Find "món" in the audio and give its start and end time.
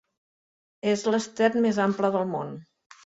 2.33-2.51